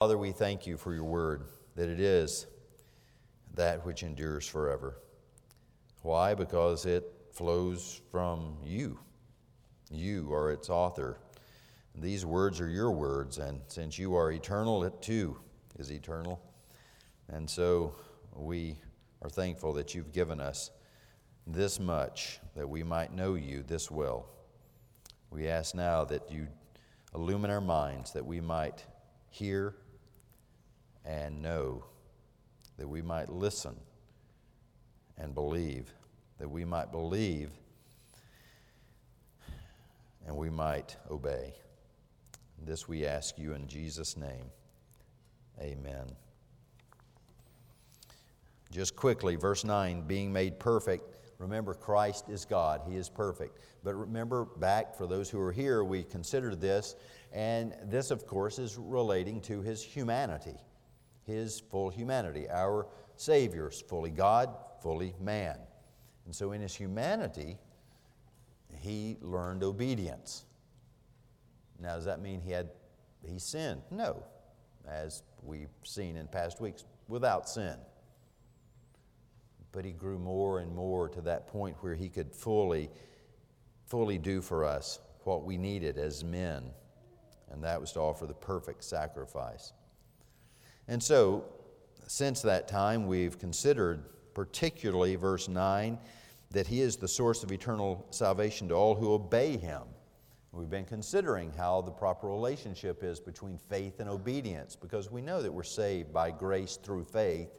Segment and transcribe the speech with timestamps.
[0.00, 1.44] Father, we thank you for your word,
[1.76, 2.46] that it is
[3.52, 4.96] that which endures forever.
[6.00, 6.32] Why?
[6.32, 8.98] Because it flows from you.
[9.90, 11.18] You are its author.
[11.94, 15.38] These words are your words, and since you are eternal, it too
[15.78, 16.40] is eternal.
[17.28, 17.94] And so
[18.34, 18.78] we
[19.20, 20.70] are thankful that you've given us
[21.46, 24.30] this much that we might know you this well.
[25.28, 26.48] We ask now that you
[27.14, 28.86] illumine our minds that we might
[29.28, 29.74] hear
[31.04, 31.84] and know,
[32.76, 33.76] that we might listen
[35.18, 35.92] and believe,
[36.38, 37.50] that we might believe
[40.26, 41.54] and we might obey.
[42.64, 44.46] This we ask you in Jesus' name.
[45.60, 46.06] Amen.
[48.70, 51.16] Just quickly, verse 9 being made perfect.
[51.38, 53.58] Remember, Christ is God, He is perfect.
[53.82, 56.96] But remember back, for those who are here, we considered this,
[57.32, 60.58] and this, of course, is relating to His humanity,
[61.24, 62.48] His full humanity.
[62.48, 65.58] Our Savior is fully God, fully man.
[66.24, 67.58] And so, in His humanity,
[68.80, 70.44] He learned obedience.
[71.78, 72.70] Now, does that mean He had
[73.22, 73.82] He sinned?
[73.90, 74.22] No,
[74.88, 77.76] as we've seen in past weeks, without sin
[79.72, 82.90] but he grew more and more to that point where he could fully,
[83.86, 86.70] fully do for us what we needed as men,
[87.50, 89.72] and that was to offer the perfect sacrifice.
[90.88, 91.44] And so,
[92.06, 95.98] since that time, we've considered particularly verse 9
[96.50, 99.82] that he is the source of eternal salvation to all who obey him.
[100.52, 105.40] We've been considering how the proper relationship is between faith and obedience because we know
[105.42, 107.50] that we're saved by grace through faith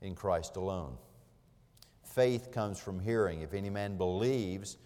[0.00, 0.96] in Christ alone
[2.10, 3.42] faith comes from hearing.
[3.42, 4.76] If any man believes,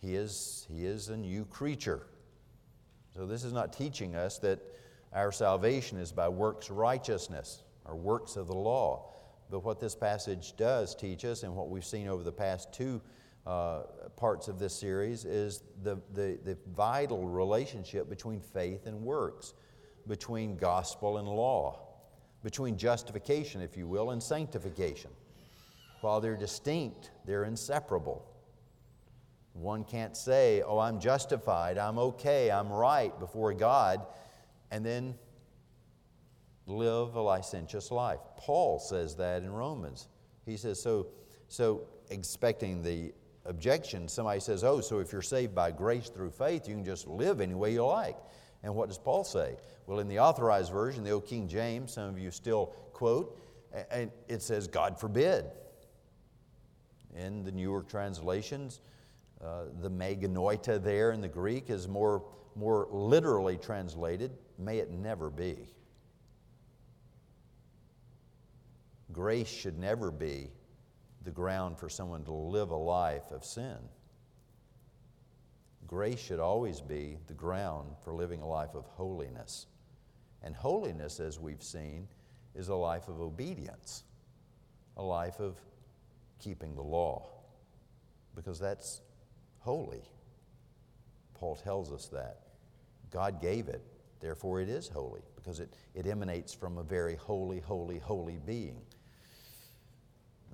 [0.00, 2.06] he is, he is a new creature.
[3.16, 4.60] So, this is not teaching us that
[5.14, 9.10] our salvation is by works righteousness or works of the law.
[9.50, 13.00] But what this passage does teach us, and what we've seen over the past two
[13.46, 13.82] uh,
[14.16, 19.54] parts of this series, is the, the, the vital relationship between faith and works,
[20.08, 21.78] between gospel and law,
[22.42, 25.10] between justification, if you will, and sanctification.
[26.00, 28.26] While they're distinct, they're inseparable.
[29.52, 34.04] One can't say, Oh, I'm justified, I'm okay, I'm right before God,
[34.70, 35.14] and then
[36.66, 38.20] live a licentious life.
[38.36, 40.08] Paul says that in Romans.
[40.46, 41.08] He says, So,
[41.48, 43.12] so expecting the
[43.44, 47.06] objection, somebody says, Oh, so if you're saved by grace through faith, you can just
[47.06, 48.16] live any way you like.
[48.62, 49.56] And what does Paul say?
[49.86, 53.38] Well, in the authorized version, the old King James, some of you still quote,
[53.90, 55.44] and it says, God forbid
[57.14, 58.80] in the newer translations.
[59.44, 62.24] Uh, the me genoito there in the Greek is more,
[62.56, 65.56] more literally translated, may it never be.
[69.12, 70.48] Grace should never be
[71.22, 73.78] the ground for someone to live a life of sin.
[75.86, 79.66] Grace should always be the ground for living a life of holiness.
[80.42, 82.08] And holiness, as we've seen,
[82.54, 84.04] is a life of obedience,
[84.96, 85.58] a life of
[86.38, 87.34] keeping the law
[88.34, 89.00] because that's
[89.60, 90.02] holy.
[91.34, 92.40] Paul tells us that.
[93.10, 93.82] God gave it,
[94.24, 98.80] therefore it is holy because it, it emanates from a very holy, holy, holy being.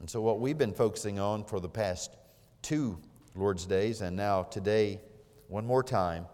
[0.01, 2.17] And so, what we've been focusing on for the past
[2.63, 2.99] two
[3.37, 5.01] Lord's Days, and now today,
[5.47, 6.27] one more time,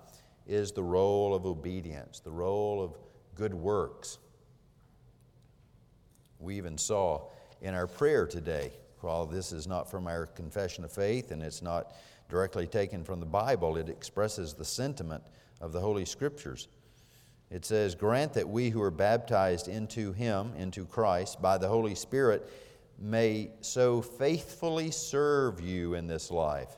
[0.47, 2.97] is the role of obedience, the role of
[3.34, 4.16] good works.
[6.38, 7.28] We even saw
[7.60, 8.72] in our prayer today
[9.03, 11.92] while this is not from our confession of faith and it's not
[12.30, 15.22] directly taken from the Bible, it expresses the sentiment
[15.60, 16.68] of the Holy Scriptures.
[17.50, 21.94] It says, Grant that we who are baptized into Him, into Christ, by the Holy
[21.94, 22.50] Spirit,
[22.98, 26.76] may so faithfully serve you in this life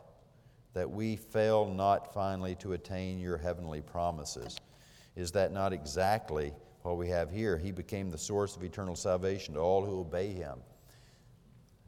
[0.75, 4.59] that we fail not finally to attain your heavenly promises.
[5.17, 6.53] Is that not exactly
[6.83, 7.57] what we have here?
[7.57, 10.59] He became the source of eternal salvation to all who obey Him.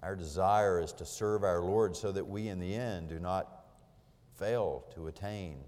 [0.02, 3.66] Our desire is to serve our Lord so that we, in the end, do not
[4.38, 5.58] fail to attain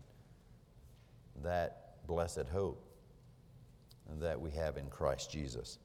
[1.42, 2.91] that blessed hope
[4.20, 5.78] that we have in Christ Jesus.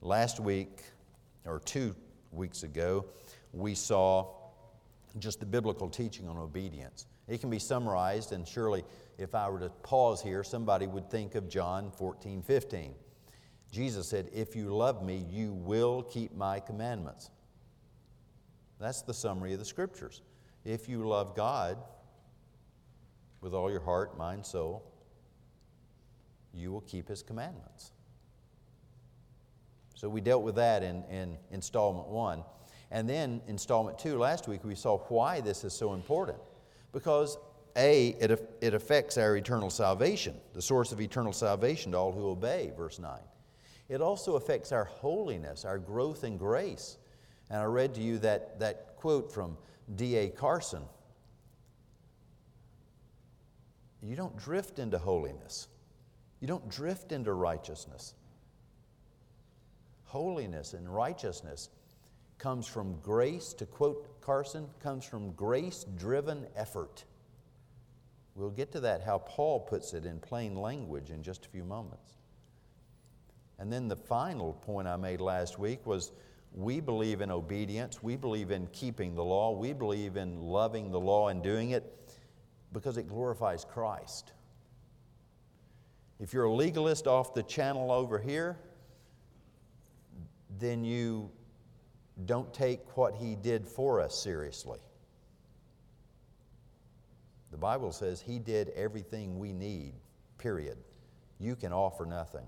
[0.00, 0.82] Last week,
[1.44, 1.94] or two
[2.32, 3.06] weeks ago,
[3.52, 4.28] we saw
[5.18, 7.06] just the biblical teaching on obedience.
[7.28, 8.84] It can be summarized, and surely
[9.18, 12.94] if I were to pause here, somebody would think of John 14, 15.
[13.72, 17.30] Jesus said, If you love me, you will keep my commandments.
[18.78, 20.22] That's the summary of the scriptures.
[20.64, 21.78] If you love God
[23.40, 24.84] with all your heart, mind, soul,
[26.56, 27.92] you will keep his commandments.
[29.94, 32.42] So we dealt with that in, in installment one.
[32.90, 36.38] And then installment two, last week, we saw why this is so important.
[36.92, 37.38] Because
[37.76, 42.28] A, it, it affects our eternal salvation, the source of eternal salvation to all who
[42.28, 43.18] obey, verse 9.
[43.88, 46.98] It also affects our holiness, our growth in grace.
[47.50, 49.56] And I read to you that, that quote from
[49.94, 50.28] D.A.
[50.30, 50.82] Carson
[54.02, 55.68] You don't drift into holiness,
[56.40, 58.14] you don't drift into righteousness.
[60.04, 61.68] Holiness and righteousness
[62.38, 67.04] comes from grace, to quote Carson, comes from grace driven effort.
[68.34, 71.64] We'll get to that, how Paul puts it in plain language in just a few
[71.64, 72.16] moments.
[73.58, 76.12] And then the final point I made last week was
[76.52, 81.00] we believe in obedience, we believe in keeping the law, we believe in loving the
[81.00, 81.90] law and doing it
[82.72, 84.32] because it glorifies Christ.
[86.18, 88.56] If you're a legalist off the channel over here,
[90.58, 91.30] then you
[92.24, 94.78] don't take what he did for us seriously.
[97.50, 99.92] The Bible says he did everything we need,
[100.38, 100.78] period.
[101.38, 102.46] You can offer nothing.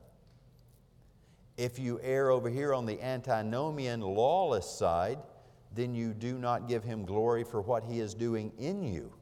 [1.58, 5.18] If you err over here on the antinomian, lawless side,
[5.74, 9.12] then you do not give him glory for what he is doing in you.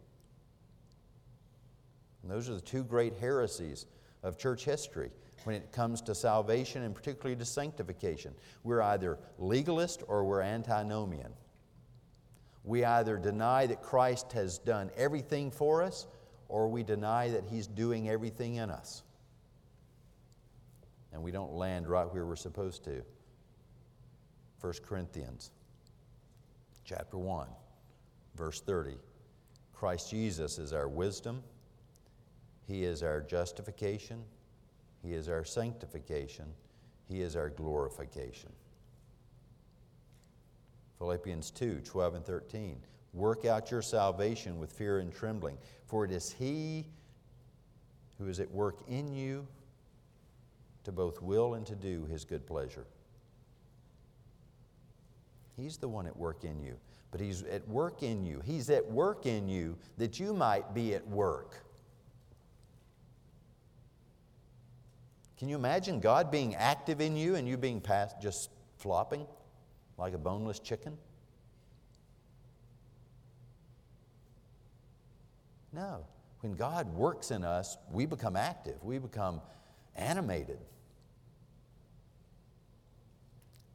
[2.22, 3.86] And those are the two great heresies
[4.26, 5.10] of church history
[5.44, 8.34] when it comes to salvation and particularly to sanctification.
[8.64, 11.32] We're either legalist or we're antinomian.
[12.64, 16.08] We either deny that Christ has done everything for us
[16.48, 19.04] or we deny that He's doing everything in us.
[21.12, 23.02] And we don't land right where we're supposed to.
[24.60, 25.52] 1 Corinthians
[26.84, 27.46] chapter 1,
[28.34, 28.96] verse 30.
[29.72, 31.42] Christ Jesus is our wisdom,
[32.66, 34.24] He is our justification,
[35.06, 36.46] he is our sanctification,
[37.08, 38.50] He is our glorification.
[40.98, 42.80] Philippians 2 12 and 13.
[43.12, 46.86] Work out your salvation with fear and trembling, for it is He
[48.18, 49.46] who is at work in you
[50.84, 52.86] to both will and to do His good pleasure.
[55.56, 56.76] He's the one at work in you,
[57.10, 58.42] but He's at work in you.
[58.44, 61.65] He's at work in you that you might be at work.
[65.38, 69.26] Can you imagine God being active in you and you being past, just flopping
[69.98, 70.96] like a boneless chicken?
[75.72, 76.06] No.
[76.40, 79.40] When God works in us, we become active, we become
[79.94, 80.58] animated.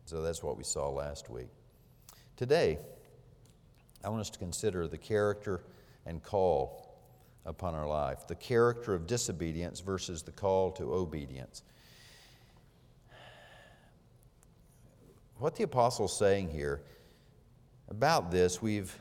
[0.05, 1.49] So that's what we saw last week.
[2.37, 2.79] Today,
[4.03, 5.63] I want us to consider the character
[6.05, 6.90] and call
[7.45, 11.63] upon our life the character of disobedience versus the call to obedience.
[15.37, 16.81] What the apostle's saying here
[17.89, 18.95] about this, we've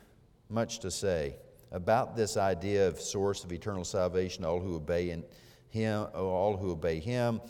[0.49, 1.37] much to say.
[1.73, 5.23] About this idea of source of eternal salvation, all who obey in
[5.69, 7.41] him, all who obey him.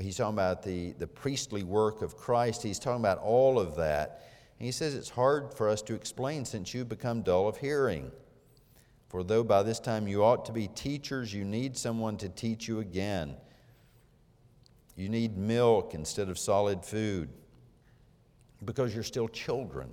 [0.00, 2.62] He's talking about the, the priestly work of Christ.
[2.62, 4.28] He's talking about all of that.
[4.58, 8.10] And he says it's hard for us to explain since you've become dull of hearing.
[9.08, 12.68] For though by this time you ought to be teachers, you need someone to teach
[12.68, 13.36] you again.
[14.96, 17.30] You need milk instead of solid food
[18.64, 19.92] because you're still children.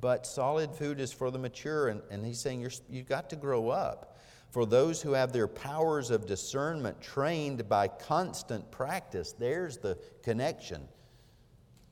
[0.00, 3.36] But solid food is for the mature, and, and he's saying you're, you've got to
[3.36, 4.18] grow up.
[4.50, 10.86] For those who have their powers of discernment trained by constant practice, there's the connection.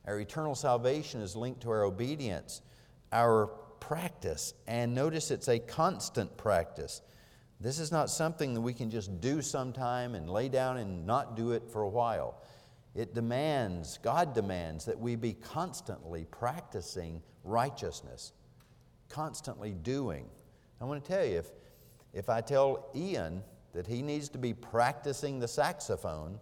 [0.07, 2.63] Our eternal salvation is linked to our obedience.
[3.13, 4.55] Our practice.
[4.67, 7.03] And notice it's a constant practice.
[7.61, 11.37] This is not something that we can just do sometime and lay down and not
[11.37, 12.41] do it for a while.
[12.95, 18.33] It demands, God demands, that we be constantly practicing righteousness,
[19.09, 20.27] constantly doing.
[20.81, 21.51] I want to tell you, if,
[22.13, 23.43] if I tell Ian
[23.73, 26.39] that he needs to be practicing the saxophone,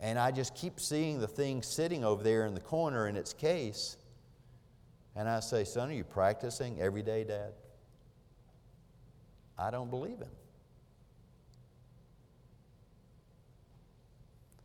[0.00, 3.32] and I just keep seeing the thing sitting over there in the corner in its
[3.32, 3.96] case,
[5.16, 7.52] and I say, Son, are you practicing every day, Dad?
[9.58, 10.30] I don't believe him.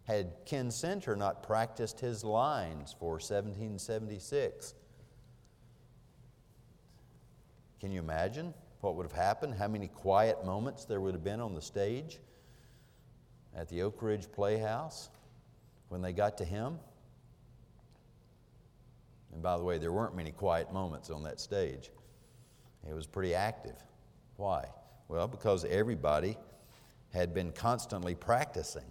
[0.05, 4.73] Had Ken Center not practiced his lines for 1776,
[7.79, 9.53] can you imagine what would have happened?
[9.53, 12.17] How many quiet moments there would have been on the stage
[13.55, 15.09] at the Oak Ridge Playhouse
[15.89, 16.79] when they got to him?
[19.33, 21.91] And by the way, there weren't many quiet moments on that stage.
[22.89, 23.75] It was pretty active.
[24.37, 24.65] Why?
[25.07, 26.37] Well, because everybody
[27.11, 28.85] had been constantly practicing.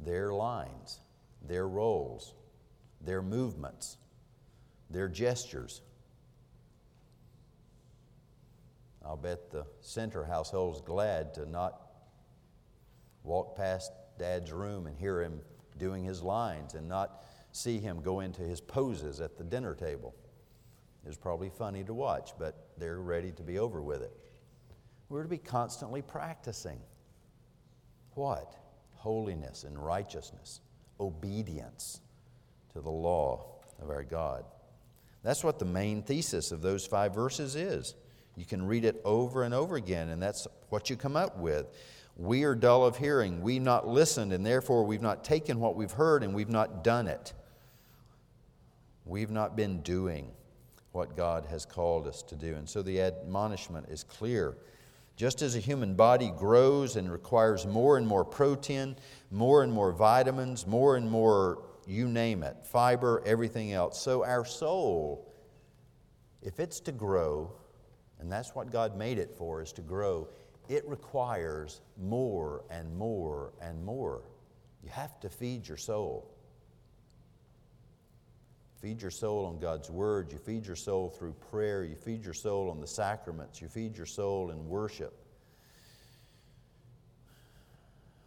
[0.00, 1.00] their lines,
[1.46, 2.34] their roles,
[3.00, 3.96] their movements,
[4.90, 5.82] their gestures.
[9.04, 11.80] I'll bet the center household's glad to not
[13.24, 15.40] walk past dad's room and hear him
[15.78, 20.14] doing his lines and not see him go into his poses at the dinner table.
[21.04, 24.12] It was probably funny to watch, but they're ready to be over with it.
[25.08, 26.78] We're to be constantly practicing.
[28.14, 28.56] What?
[28.94, 30.60] Holiness and righteousness,
[31.00, 32.00] obedience
[32.72, 33.46] to the law
[33.80, 34.44] of our God.
[35.22, 37.94] That's what the main thesis of those five verses is.
[38.36, 41.66] You can read it over and over again, and that's what you come up with.
[42.16, 43.42] We are dull of hearing.
[43.42, 47.08] We've not listened, and therefore we've not taken what we've heard and we've not done
[47.08, 47.32] it.
[49.08, 50.30] We've not been doing
[50.92, 52.54] what God has called us to do.
[52.54, 54.58] And so the admonishment is clear.
[55.16, 58.96] Just as a human body grows and requires more and more protein,
[59.30, 64.44] more and more vitamins, more and more, you name it, fiber, everything else, so our
[64.44, 65.32] soul,
[66.42, 67.50] if it's to grow,
[68.20, 70.28] and that's what God made it for, is to grow,
[70.68, 74.22] it requires more and more and more.
[74.84, 76.30] You have to feed your soul.
[78.80, 80.32] Feed your soul on God's Word.
[80.32, 81.84] You feed your soul through prayer.
[81.84, 83.60] You feed your soul on the sacraments.
[83.60, 85.14] You feed your soul in worship.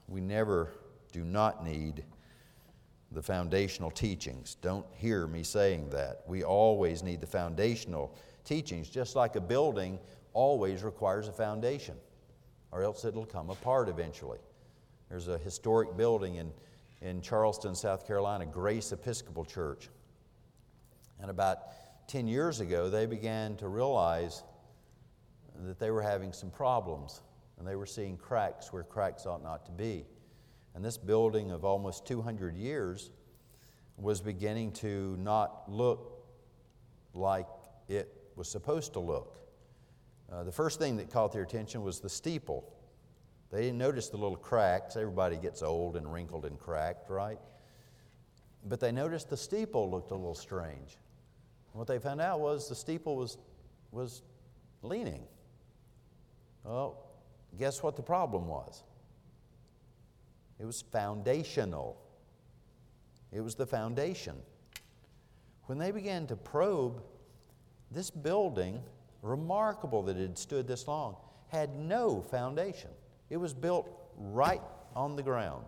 [0.08, 0.70] We never
[1.14, 2.04] do not need
[3.12, 4.56] the foundational teachings.
[4.62, 6.24] Don't hear me saying that.
[6.28, 10.00] We always need the foundational teachings, just like a building
[10.34, 11.96] always requires a foundation
[12.72, 14.40] or else it'll come apart eventually.
[15.10, 16.52] There's a historic building in,
[17.02, 19.90] in Charleston, South Carolina, Grace Episcopal Church.
[21.22, 24.44] And about 10 years ago, they began to realize
[25.64, 27.22] that they were having some problems
[27.58, 30.06] and they were seeing cracks where cracks ought not to be.
[30.74, 33.12] And this building of almost 200 years
[33.98, 36.26] was beginning to not look
[37.14, 37.48] like
[37.88, 39.38] it was supposed to look.
[40.32, 42.74] Uh, the first thing that caught their attention was the steeple.
[43.52, 44.96] They didn't notice the little cracks.
[44.96, 47.40] Everybody gets old and wrinkled and cracked, right?
[48.66, 50.98] But they noticed the steeple looked a little strange.
[51.74, 53.38] What they found out was the steeple was,
[53.92, 54.22] was
[54.82, 55.24] leaning.
[56.64, 56.98] Well,
[57.58, 58.84] guess what the problem was?
[60.60, 61.98] It was foundational.
[63.32, 64.36] It was the foundation.
[65.66, 67.02] When they began to probe,
[67.90, 68.82] this building
[69.22, 71.16] remarkable that it had stood this long,
[71.48, 72.90] had no foundation.
[73.30, 74.62] It was built right
[74.96, 75.66] on the ground.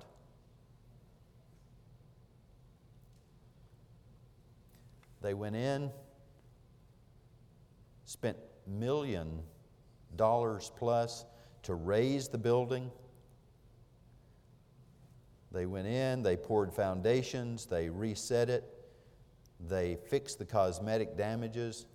[5.23, 5.89] They went in,
[8.03, 8.37] spent
[8.67, 9.39] million
[10.17, 11.25] dollars plus
[11.63, 12.91] to raise the building.
[15.53, 18.65] They went in, they poured foundations, they reset it,
[19.69, 21.85] they fixed the cosmetic damages,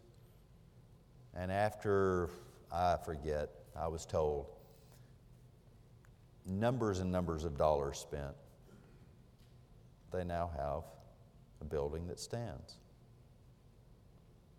[1.35, 2.31] and after,
[2.73, 4.47] I forget, I was told,
[6.47, 8.35] numbers and numbers of dollars spent,
[10.13, 10.85] they now have
[11.61, 12.77] a building that stands.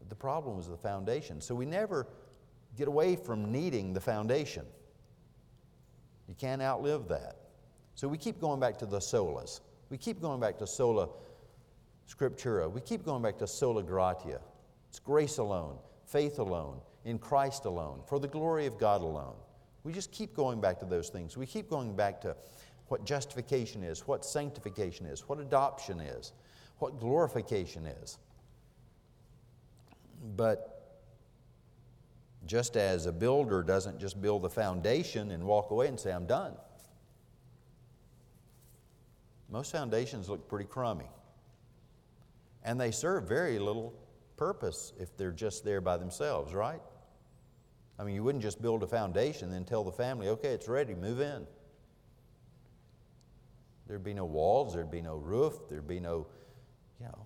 [0.07, 1.41] The problem was the foundation.
[1.41, 2.07] So we never
[2.77, 4.65] get away from needing the foundation.
[6.27, 7.35] You can't outlive that.
[7.95, 9.59] So we keep going back to the solas.
[9.89, 11.09] We keep going back to sola
[12.07, 12.71] scriptura.
[12.71, 14.39] We keep going back to sola gratia.
[14.89, 15.77] It's grace alone
[16.09, 19.35] faith alone, in Christ alone, for the glory of God alone.
[19.83, 21.37] We just keep going back to those things.
[21.37, 22.35] We keep going back to
[22.87, 26.33] what justification is, what sanctification is, what adoption is,
[26.79, 28.17] what glorification is.
[30.35, 30.79] But
[32.45, 36.25] just as a builder doesn't just build the foundation and walk away and say, I'm
[36.25, 36.53] done,
[39.51, 41.09] most foundations look pretty crummy.
[42.63, 43.93] And they serve very little
[44.37, 46.81] purpose if they're just there by themselves, right?
[47.97, 50.67] I mean, you wouldn't just build a foundation and then tell the family, okay, it's
[50.67, 51.45] ready, move in.
[53.87, 56.27] There'd be no walls, there'd be no roof, there'd be no,
[56.99, 57.25] you know.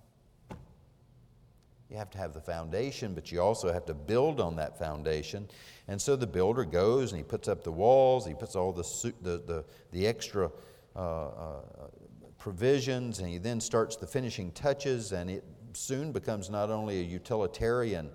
[1.93, 5.47] You have to have the foundation, but you also have to build on that foundation.
[5.87, 9.13] And so the builder goes and he puts up the walls, he puts all the,
[9.21, 10.49] the, the, the extra
[10.95, 11.61] uh, uh,
[12.39, 17.03] provisions, and he then starts the finishing touches, and it soon becomes not only a
[17.03, 18.09] utilitarian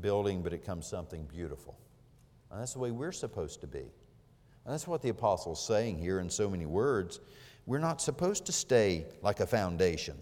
[0.00, 1.78] building, but it becomes something beautiful.
[2.50, 3.80] And that's the way we're supposed to be.
[4.64, 7.20] And that's what the apostle's saying here in so many words.
[7.66, 10.16] We're not supposed to stay like a foundation.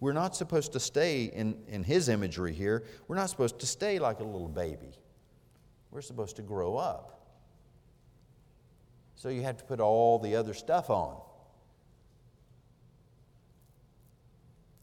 [0.00, 2.84] We're not supposed to stay in, in his imagery here.
[3.08, 4.92] We're not supposed to stay like a little baby.
[5.90, 7.16] We're supposed to grow up.
[9.14, 11.16] So you have to put all the other stuff on.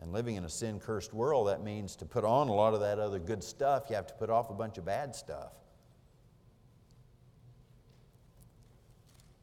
[0.01, 2.81] And living in a sin cursed world, that means to put on a lot of
[2.81, 5.53] that other good stuff, you have to put off a bunch of bad stuff.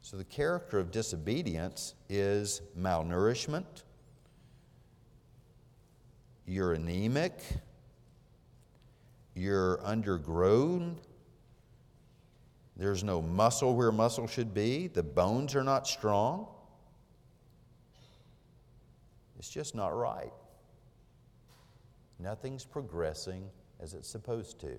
[0.03, 3.83] So, the character of disobedience is malnourishment,
[6.51, 7.39] you're anemic,
[9.35, 10.97] you're undergrown,
[12.75, 16.47] there's no muscle where muscle should be, the bones are not strong.
[19.39, 20.33] It's just not right.
[22.19, 24.73] Nothing's progressing as it's supposed to.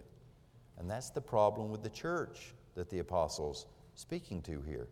[0.79, 4.89] And that's the problem with the church that the apostles speaking to here.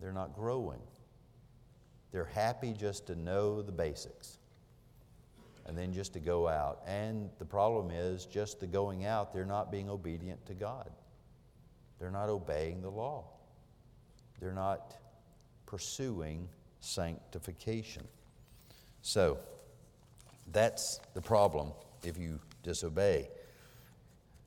[0.00, 0.80] They're not growing.
[2.12, 4.38] They're happy just to know the basics
[5.66, 6.80] and then just to go out.
[6.86, 10.90] And the problem is, just the going out, they're not being obedient to God.
[11.98, 13.24] They're not obeying the law.
[14.40, 14.96] They're not
[15.66, 16.48] pursuing
[16.80, 18.02] sanctification.
[19.02, 19.38] So,
[20.50, 21.72] that's the problem
[22.04, 23.28] if you disobey.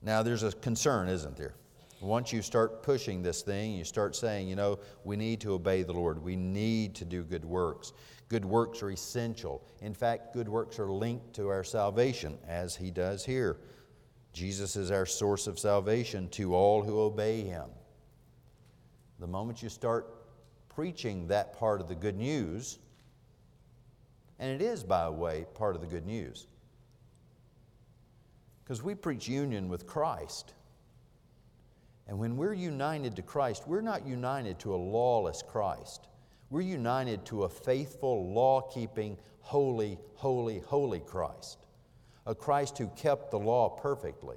[0.02, 1.54] Now, there's a concern, isn't there?
[2.00, 5.82] Once you start pushing this thing, you start saying, you know, we need to obey
[5.82, 6.22] the Lord.
[6.22, 7.92] We need to do good works.
[8.28, 9.64] Good works are essential.
[9.80, 13.58] In fact, good works are linked to our salvation, as he does here.
[14.32, 17.70] Jesus is our source of salvation to all who obey him.
[19.18, 20.12] The moment you start
[20.68, 22.78] preaching that part of the good news,
[24.38, 26.46] and it is, by the way, part of the good news.
[28.62, 30.52] Because we preach union with Christ.
[32.08, 36.08] And when we're united to Christ, we're not united to a lawless Christ.
[36.50, 41.58] We're united to a faithful, law keeping, holy, holy, holy Christ.
[42.26, 44.36] A Christ who kept the law perfectly.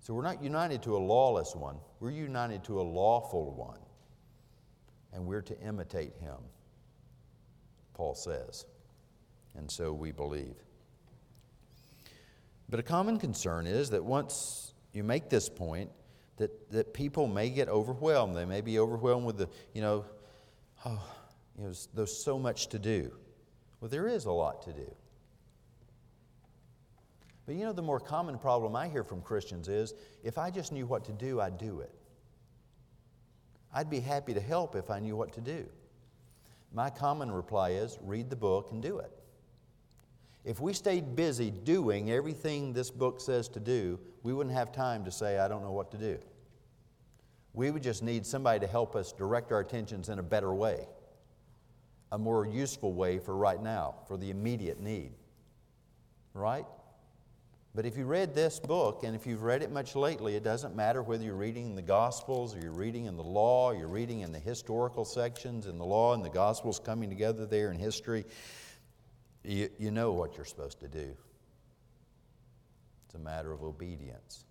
[0.00, 3.80] So we're not united to a lawless one, we're united to a lawful one.
[5.12, 6.36] And we're to imitate him.
[7.94, 8.66] Paul says.
[9.56, 10.54] And so we believe.
[12.68, 15.90] But a common concern is that once you make this point,
[16.36, 18.36] that, that people may get overwhelmed.
[18.36, 20.04] They may be overwhelmed with the, you know,
[20.84, 21.02] oh,
[21.56, 23.12] you know, there's so much to do.
[23.80, 24.94] Well, there is a lot to do.
[27.46, 30.72] But you know, the more common problem I hear from Christians is if I just
[30.72, 31.92] knew what to do, I'd do it.
[33.72, 35.66] I'd be happy to help if I knew what to do.
[36.72, 39.10] My common reply is read the book and do it.
[40.48, 45.04] If we stayed busy doing everything this book says to do, we wouldn't have time
[45.04, 46.18] to say, I don't know what to do.
[47.52, 50.88] We would just need somebody to help us direct our attentions in a better way,
[52.12, 55.12] a more useful way for right now, for the immediate need.
[56.32, 56.64] Right?
[57.74, 60.74] But if you read this book, and if you've read it much lately, it doesn't
[60.74, 64.20] matter whether you're reading in the Gospels or you're reading in the law, you're reading
[64.20, 68.24] in the historical sections in the law and the Gospels coming together there in history,
[69.48, 71.16] you, you know what you're supposed to do.
[73.06, 74.44] It's a matter of obedience,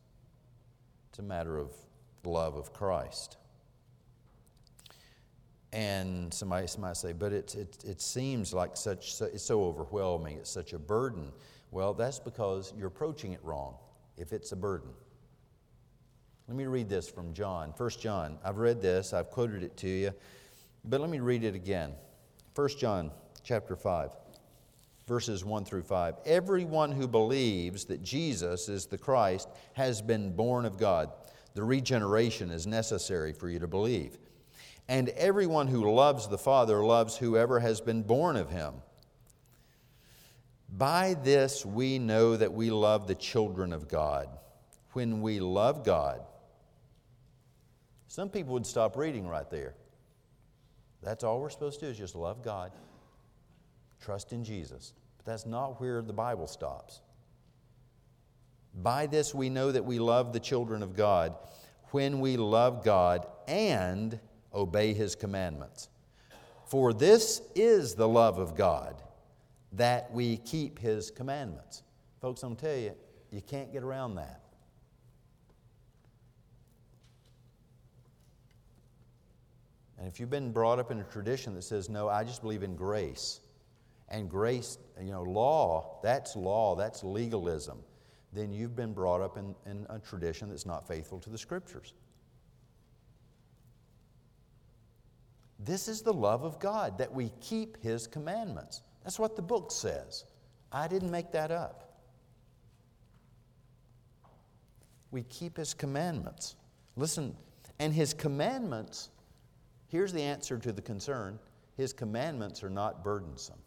[1.10, 1.71] it's a matter of
[2.23, 3.38] love of Christ.
[5.73, 10.49] And somebody might say, but it, it, it seems like such, it's so overwhelming, it's
[10.49, 11.31] such a burden.
[11.71, 13.75] Well, that's because you're approaching it wrong
[14.17, 14.89] if it's a burden.
[16.47, 18.39] Let me read this from John, 1 John.
[18.43, 20.13] I've read this, I've quoted it to you,
[20.86, 21.93] but let me read it again.
[22.55, 23.12] 1 John
[23.43, 24.12] chapter 5,
[25.07, 26.15] verses 1 through 5.
[26.25, 31.09] Everyone who believes that Jesus is the Christ has been born of God.
[31.55, 34.17] The regeneration is necessary for you to believe.
[34.89, 38.75] And everyone who loves the Father loves whoever has been born of him.
[40.69, 44.27] By this we know that we love the children of God.
[44.93, 46.21] When we love God,
[48.07, 49.75] some people would stop reading right there.
[51.03, 52.71] That's all we're supposed to do is just love God,
[53.99, 54.93] trust in Jesus.
[55.17, 57.01] But that's not where the Bible stops.
[58.73, 61.36] By this we know that we love the children of God
[61.91, 64.19] when we love God and
[64.53, 65.89] obey His commandments.
[66.65, 69.01] For this is the love of God
[69.73, 71.83] that we keep His commandments.
[72.21, 72.93] Folks, I'm to tell you,
[73.31, 74.41] you can't get around that.
[79.97, 82.63] And if you've been brought up in a tradition that says, no, I just believe
[82.63, 83.39] in grace,
[84.09, 87.79] and grace, you know, law, that's law, that's legalism,
[88.33, 91.93] then you've been brought up in, in a tradition that's not faithful to the Scriptures.
[95.59, 98.81] This is the love of God, that we keep His commandments.
[99.03, 100.25] That's what the book says.
[100.71, 101.87] I didn't make that up.
[105.11, 106.55] We keep his commandments.
[106.95, 107.35] Listen,
[107.79, 109.09] and his commandments,
[109.87, 111.39] here's the answer to the concern
[111.77, 113.59] his commandments are not burdensome.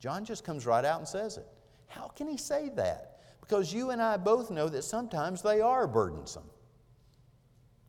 [0.00, 1.46] John just comes right out and says it.
[1.86, 3.20] How can he say that?
[3.40, 6.48] Because you and I both know that sometimes they are burdensome.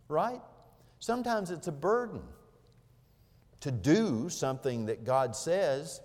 [0.08, 0.42] Right?
[1.00, 2.22] Sometimes it's a burden
[3.62, 6.02] to do something that God says.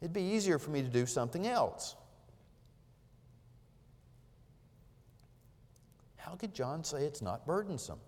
[0.00, 1.96] It'd be easier for me to do something else.
[6.16, 7.98] How could John say it's not burdensome?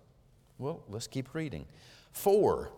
[0.57, 1.65] Well, let's keep reading.
[2.11, 2.71] For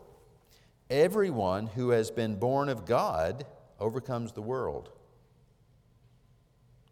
[0.89, 3.45] everyone who has been born of God
[3.79, 4.89] overcomes the world.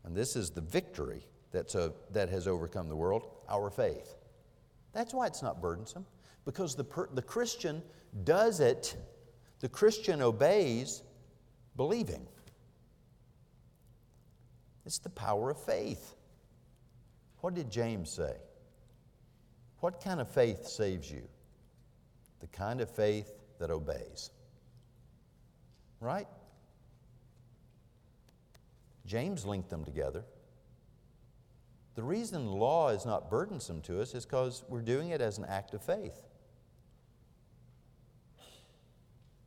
[0.04, 4.16] And this is the victory that's a, that has overcome the world, our faith.
[4.92, 6.06] That's why it's not burdensome,
[6.46, 7.82] because the, per, the Christian
[8.24, 8.96] does it,
[9.60, 11.04] the Christian obeys
[11.76, 12.28] believing.
[14.86, 16.16] It's the power of faith.
[17.40, 18.36] What did James say?
[19.80, 21.24] What kind of faith saves you?
[22.40, 24.32] The kind of faith that obeys.
[26.00, 26.28] Right?
[29.06, 30.24] James linked them together.
[31.96, 35.46] The reason law is not burdensome to us is because we're doing it as an
[35.46, 36.24] act of faith.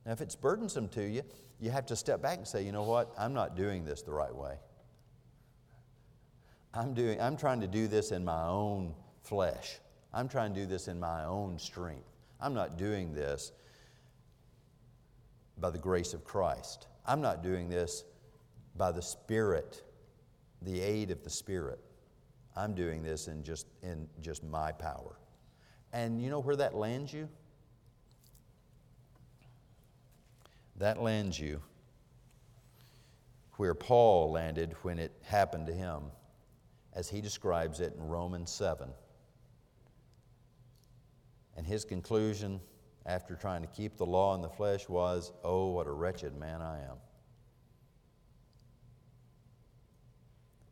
[0.04, 1.22] Now, if it's burdensome to you,
[1.58, 3.12] you have to step back and say, you know what?
[3.18, 4.54] I'm not doing this the right way.
[6.72, 9.78] I'm, doing, I'm trying to do this in my own flesh.
[10.12, 12.08] I'm trying to do this in my own strength.
[12.40, 13.50] I'm not doing this
[15.58, 16.86] by the grace of Christ.
[17.06, 18.04] I'm not doing this
[18.76, 19.82] by the Spirit,
[20.62, 21.80] the aid of the Spirit.
[22.56, 25.18] I'm doing this in just, in just my power.
[25.92, 27.28] And you know where that lands you?
[30.76, 31.62] That lands you
[33.56, 36.04] where Paul landed when it happened to him,
[36.92, 38.88] as he describes it in Romans 7.
[41.56, 42.60] And his conclusion
[43.06, 46.60] after trying to keep the law in the flesh was, Oh, what a wretched man
[46.60, 46.96] I am.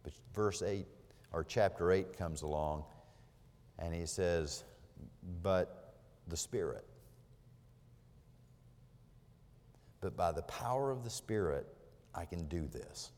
[0.04, 0.86] But verse 8,
[1.32, 2.84] or chapter 8 comes along,
[3.80, 4.62] and he says,
[5.42, 5.96] But
[6.28, 6.86] the Spirit.
[10.00, 11.66] But by the power of the Spirit,
[12.14, 13.10] I can do this.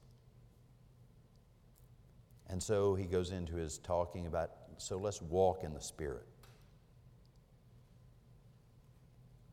[2.48, 6.26] And so he goes into his talking about, so let's walk in the Spirit.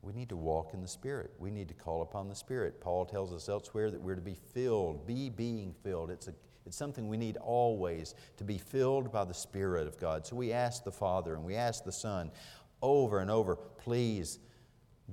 [0.04, 1.32] We need to walk in the Spirit.
[1.40, 2.82] We need to call upon the Spirit.
[2.82, 6.12] Paul tells us elsewhere that we're to be filled, be being filled.
[6.12, 6.34] It's, a,
[6.66, 10.26] it's something we need always to be filled by the Spirit of God.
[10.26, 12.32] So we ask the Father and we ask the Son
[12.82, 14.40] over and over, please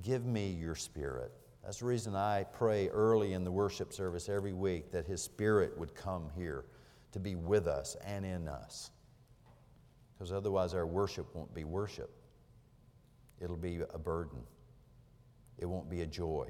[0.01, 1.31] give me your Spirit.
[1.63, 5.77] That's the reason I pray early in the worship service every week that His Spirit
[5.77, 6.65] would come here
[7.11, 8.91] to be with us and in us.
[10.13, 12.11] Because otherwise, our worship won't be worship,
[13.39, 14.39] it'll be a burden
[15.61, 16.47] it won't be a joy.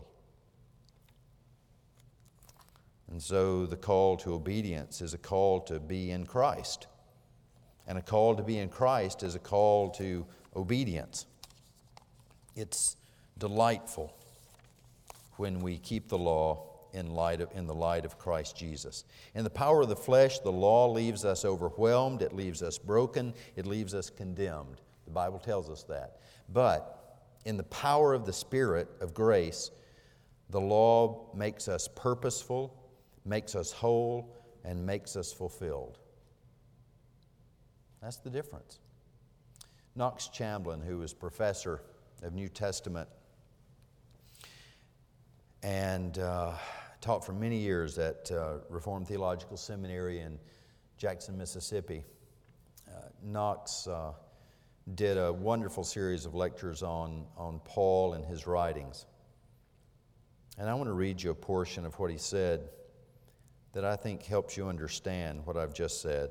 [3.11, 6.87] And so the call to obedience is a call to be in Christ.
[7.85, 11.25] And a call to be in Christ is a call to obedience.
[12.55, 12.95] It's
[13.37, 14.15] delightful
[15.35, 19.03] when we keep the law in, light of, in the light of Christ Jesus.
[19.35, 23.33] In the power of the flesh, the law leaves us overwhelmed, it leaves us broken,
[23.57, 24.79] it leaves us condemned.
[25.05, 26.19] The Bible tells us that.
[26.47, 29.71] But in the power of the Spirit of grace,
[30.49, 32.77] the law makes us purposeful,
[33.25, 35.99] makes us whole, and makes us fulfilled.
[38.01, 38.79] That's the difference.
[39.95, 41.81] Knox Chamblin, who was professor
[42.23, 43.09] of New Testament
[45.63, 46.53] and uh,
[47.01, 50.39] taught for many years at uh, Reformed Theological Seminary in
[50.97, 52.03] Jackson, Mississippi,
[52.87, 54.13] uh, Knox uh,
[54.95, 59.05] did a wonderful series of lectures on, on Paul and his writings.
[60.57, 62.69] And I want to read you a portion of what he said
[63.73, 66.29] that I think helps you understand what I've just said.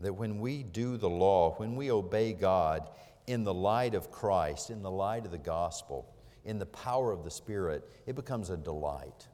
[0.00, 2.90] That when we do the law, when we obey God
[3.26, 7.24] in the light of Christ, in the light of the gospel, in the power of
[7.24, 9.28] the Spirit, it becomes a delight.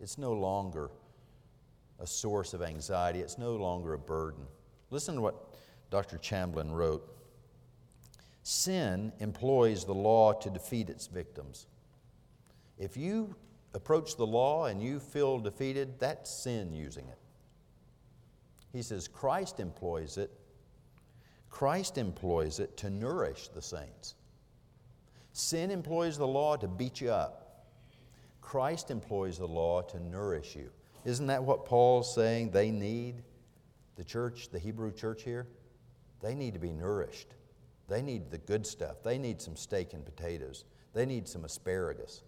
[0.00, 0.90] It's no longer
[2.00, 4.44] a source of anxiety, it's no longer a burden.
[4.90, 5.54] Listen to what
[5.90, 6.18] Dr.
[6.18, 7.08] Chamblin wrote
[8.44, 11.68] Sin employs the law to defeat its victims.
[12.76, 13.36] If you
[13.74, 17.18] approach the law and you feel defeated, that's sin using it.
[18.72, 20.30] He says Christ employs it.
[21.50, 24.14] Christ employs it to nourish the saints.
[25.32, 27.66] Sin employs the law to beat you up.
[28.40, 30.70] Christ employs the law to nourish you.
[31.04, 33.22] Isn't that what Paul's saying they need?
[33.96, 35.46] The church, the Hebrew church here?
[36.22, 37.34] They need to be nourished.
[37.88, 39.02] They need the good stuff.
[39.02, 40.64] They need some steak and potatoes.
[40.94, 42.22] They need some asparagus.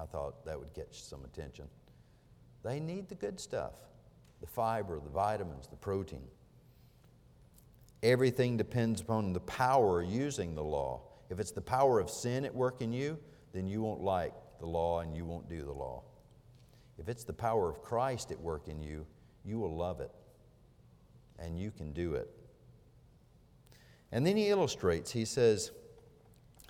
[0.00, 1.66] I thought that would get some attention.
[2.62, 3.72] They need the good stuff
[4.40, 6.22] the fiber, the vitamins, the protein.
[8.04, 11.00] Everything depends upon the power using the law.
[11.28, 13.18] If it's the power of sin at work in you,
[13.52, 16.04] then you won't like the law and you won't do the law.
[16.98, 19.04] If it's the power of Christ at work in you,
[19.44, 20.12] you will love it
[21.38, 22.30] and you can do it.
[24.12, 25.72] And then he illustrates, he says,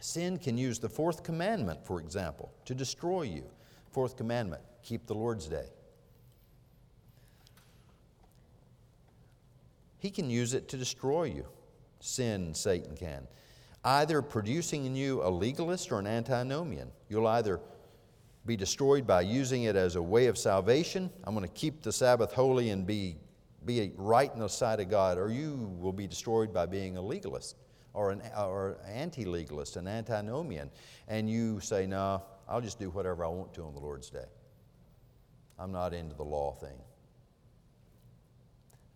[0.01, 3.45] Sin can use the fourth commandment, for example, to destroy you.
[3.91, 5.67] Fourth commandment keep the Lord's day.
[9.99, 11.47] He can use it to destroy you.
[12.01, 13.27] Sin, Satan can.
[13.85, 16.91] Either producing in you a legalist or an antinomian.
[17.09, 17.61] You'll either
[18.47, 21.11] be destroyed by using it as a way of salvation.
[21.25, 23.17] I'm going to keep the Sabbath holy and be,
[23.65, 27.03] be right in the sight of God, or you will be destroyed by being a
[27.03, 27.57] legalist
[27.94, 30.70] or an or anti-legalist, an antinomian,
[31.09, 34.27] and you say, "No, I'll just do whatever I want to on the Lord's day.
[35.59, 36.79] I'm not into the law thing."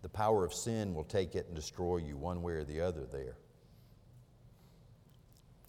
[0.01, 3.05] The power of sin will take it and destroy you one way or the other
[3.05, 3.37] there.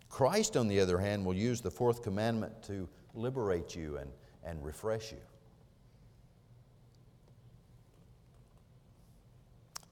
[0.08, 4.10] Christ, on the other hand, will use the fourth commandment to liberate you and,
[4.44, 5.18] and refresh you.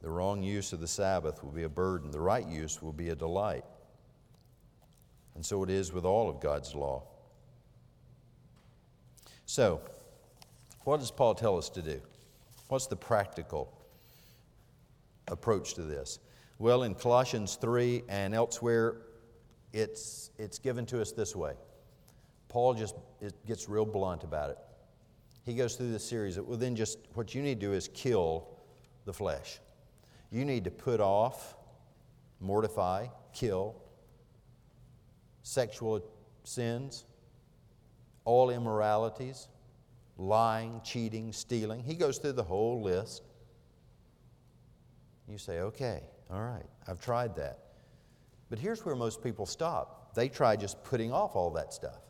[0.02, 3.10] The wrong use of the Sabbath will be a burden, the right use will be
[3.10, 3.64] a delight.
[5.34, 7.04] And so it is with all of God's law.
[9.46, 9.80] So,
[10.80, 12.00] what does Paul tell us to do?
[12.68, 13.72] What's the practical
[15.28, 16.18] approach to this?
[16.58, 18.96] Well, in Colossians 3 and elsewhere,
[19.72, 21.54] it's, it's given to us this way.
[22.48, 22.96] Paul just
[23.46, 24.58] gets real blunt about it.
[25.44, 26.38] He goes through this series.
[26.38, 28.48] Well, then, just what you need to do is kill
[29.04, 29.60] the flesh.
[30.32, 31.56] You need to put off,
[32.40, 33.76] mortify, kill
[35.42, 36.00] sexual
[36.44, 37.04] sins,
[38.24, 39.48] all immoralities,
[40.16, 41.82] lying, cheating, stealing.
[41.82, 43.22] He goes through the whole list.
[45.28, 47.58] You say, okay, all right, I've tried that.
[48.50, 52.00] But here's where most people stop they try just putting off all that stuff.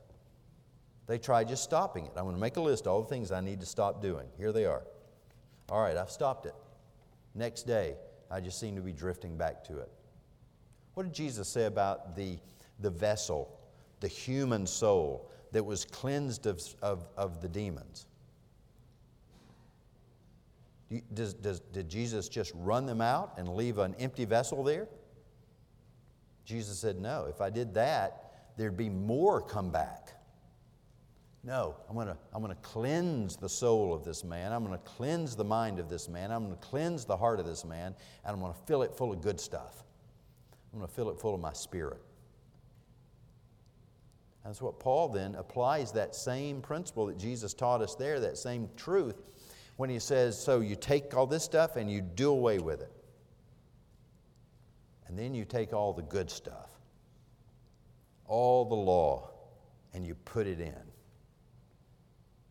[1.06, 2.12] They try just stopping it.
[2.16, 4.26] I'm going to make a list of all the things I need to stop doing.
[4.36, 4.82] Here they are.
[5.68, 6.54] All right, I've stopped it.
[7.36, 7.94] Next day,
[8.32, 9.90] I just seem to be drifting back to it.
[10.94, 12.38] What did Jesus say about the,
[12.80, 13.60] the vessel,
[14.00, 18.06] the human soul that was cleansed of, of, of the demons?
[21.14, 24.88] Does, does, did Jesus just run them out and leave an empty vessel there?
[26.44, 27.26] Jesus said, No.
[27.28, 30.12] If I did that, there'd be more come back.
[31.44, 34.52] No, I'm going to I'm going to cleanse the soul of this man.
[34.52, 36.30] I'm going to cleanse the mind of this man.
[36.30, 38.94] I'm going to cleanse the heart of this man, and I'm going to fill it
[38.94, 39.82] full of good stuff.
[40.72, 42.00] I'm going to fill it full of my spirit.
[44.44, 48.68] That's what Paul then applies that same principle that Jesus taught us there, that same
[48.76, 49.22] truth,
[49.76, 52.92] when he says, So you take all this stuff and you do away with it.
[55.06, 56.70] And then you take all the good stuff,
[58.26, 59.30] all the law,
[59.92, 60.91] and you put it in.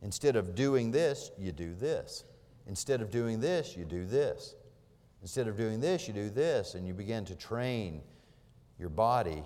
[0.02, 2.24] Instead of doing this, you do this.
[2.66, 4.54] Instead of doing this, you do this.
[5.22, 8.02] Instead of doing this, you do this, and you begin to train
[8.78, 9.44] your body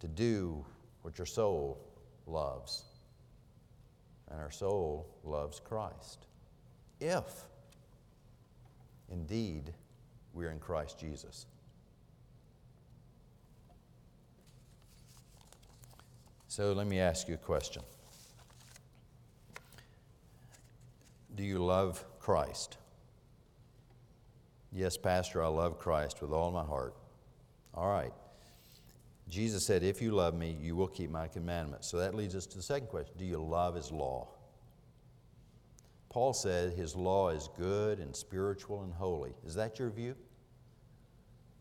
[0.00, 0.64] to do
[1.02, 1.78] what your soul
[2.26, 2.84] loves.
[4.30, 6.26] And our soul loves Christ.
[7.00, 7.44] If
[9.10, 9.72] indeed
[10.34, 11.46] we're in Christ Jesus.
[16.48, 17.82] So let me ask you a question.
[21.38, 22.78] Do you love Christ?
[24.72, 26.96] Yes, Pastor, I love Christ with all my heart.
[27.72, 28.12] All right.
[29.28, 31.86] Jesus said, If you love me, you will keep my commandments.
[31.86, 34.26] So that leads us to the second question Do you love his law?
[36.08, 39.32] Paul said his law is good and spiritual and holy.
[39.46, 40.16] Is that your view?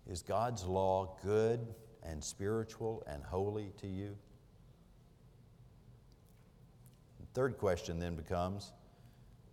[0.09, 1.59] Is God's law good
[2.01, 4.17] and spiritual and holy to you?
[7.19, 8.71] The third question then becomes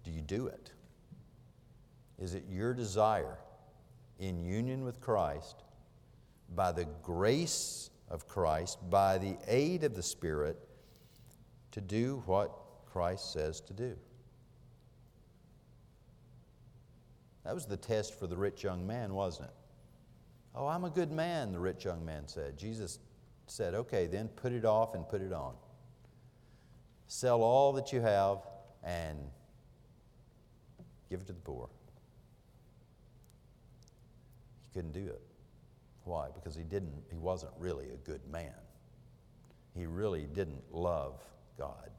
[0.05, 0.71] do you do it?
[2.19, 3.39] Is it your desire
[4.19, 5.65] in union with Christ,
[6.55, 10.57] by the grace of Christ, by the aid of the Spirit,
[11.73, 12.53] to do what
[12.87, 13.97] Christ says to do?
[17.45, 19.55] That was the test for the rich young man, wasn't it?
[20.55, 22.57] Oh, I'm a good man, the rich young man said.
[22.57, 23.01] Jesus
[23.47, 25.55] said, okay, then put it off and put it on.
[27.07, 28.39] Sell all that you have
[28.83, 29.19] and
[31.15, 31.69] Give it to the poor.
[34.65, 35.23] He couldn't do it.
[36.03, 36.27] Why?
[36.35, 38.51] Because he didn't, he wasn't really a good man.
[39.77, 41.23] He really didn't love
[41.57, 41.91] God.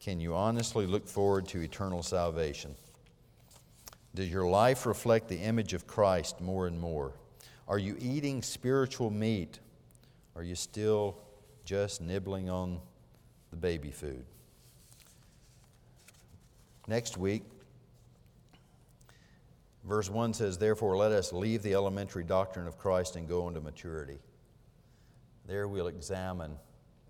[0.00, 2.74] Can you honestly look forward to eternal salvation?
[4.16, 7.12] Does your life reflect the image of Christ more and more?
[7.68, 9.60] Are you eating spiritual meat?
[10.34, 11.18] Are you still
[11.66, 12.80] just nibbling on
[13.50, 14.24] the baby food?
[16.88, 17.42] Next week,
[19.84, 23.60] verse 1 says, Therefore, let us leave the elementary doctrine of Christ and go into
[23.60, 24.18] maturity.
[25.46, 26.56] There we'll examine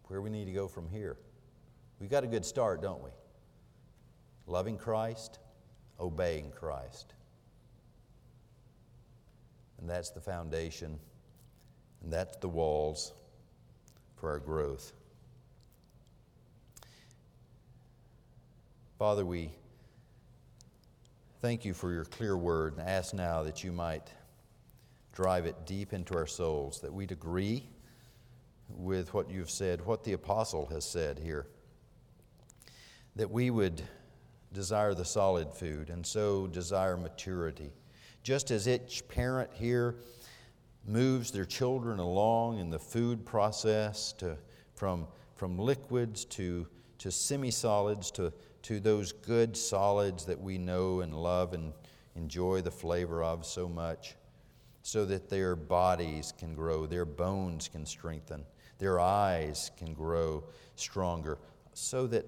[0.05, 1.17] where we need to go from here.
[2.01, 3.11] We've got a good start, don't we?
[4.47, 5.39] Loving Christ,
[6.01, 7.15] obeying Christ.
[9.79, 10.99] And that's the foundation,
[12.03, 13.13] and that's the walls
[14.17, 14.93] for our growth.
[18.99, 19.51] Father, we
[21.43, 24.09] thank you for your clear word and ask now that you might
[25.13, 27.69] drive it deep into our souls, that we'd agree
[28.69, 31.47] with what you've said, what the apostle has said here
[33.17, 33.83] that we would
[34.53, 37.73] desire the solid food and so desire maturity.
[38.23, 39.97] Just as each parent here
[40.87, 44.37] moves their children along in the food process to,
[44.75, 46.67] from, from liquids to,
[46.99, 51.73] to semi solids to, to those good solids that we know and love and
[52.15, 54.17] enjoy the flavor of so much,
[54.83, 58.45] so that their bodies can grow, their bones can strengthen,
[58.79, 60.45] their eyes can grow
[60.77, 61.39] stronger,
[61.75, 62.25] so that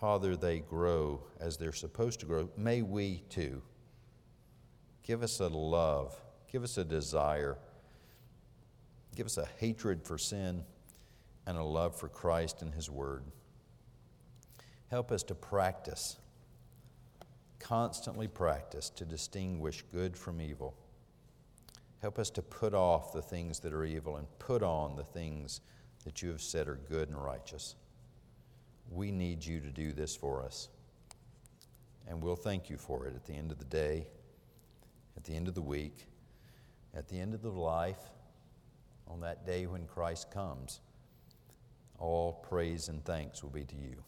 [0.00, 2.48] Father, they grow as they're supposed to grow.
[2.56, 3.60] May we too.
[5.02, 6.18] Give us a love,
[6.50, 7.58] give us a desire,
[9.14, 10.64] give us a hatred for sin
[11.46, 13.24] and a love for Christ and His Word.
[14.88, 16.16] Help us to practice,
[17.58, 20.74] constantly practice to distinguish good from evil.
[22.00, 25.60] Help us to put off the things that are evil and put on the things
[26.04, 27.76] that you have said are good and righteous.
[28.90, 30.68] We need you to do this for us.
[32.08, 34.06] And we'll thank you for it at the end of the day,
[35.16, 36.06] at the end of the week,
[36.94, 38.10] at the end of the life,
[39.10, 40.80] on that day when Christ comes.
[41.98, 44.02] All praise and thanks will be to you.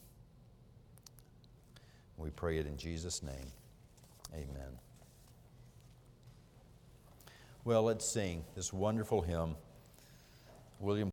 [2.17, 3.51] We pray it in Jesus' name.
[4.33, 4.79] Amen.
[7.65, 9.55] Well, let's sing this wonderful hymn.
[10.79, 11.11] William